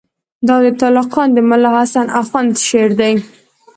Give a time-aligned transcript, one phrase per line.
[0.47, 3.15] دا د تُلُقان د ملاحسن آخوند شعر دئ.